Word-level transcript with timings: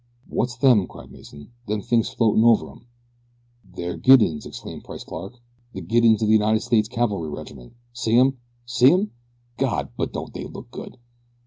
"What's 0.27 0.57
them?" 0.57 0.87
cried 0.87 1.11
Mason 1.11 1.51
"them 1.67 1.83
things 1.83 2.09
floating 2.09 2.43
over 2.43 2.71
'em." 2.71 2.87
"They're 3.63 3.97
guidons!" 3.99 4.47
exclaimed 4.47 4.83
Price 4.83 5.03
Clark" 5.03 5.37
the 5.75 5.81
guidons 5.81 6.23
of 6.23 6.27
the 6.27 6.33
United 6.33 6.61
States 6.61 6.89
cavalry 6.89 7.29
regiment. 7.29 7.73
See 7.93 8.17
'em! 8.17 8.39
See 8.65 8.91
'em? 8.91 9.11
God! 9.57 9.89
but 9.97 10.11
don't 10.11 10.33
they 10.33 10.45
look 10.45 10.71
good?" 10.71 10.97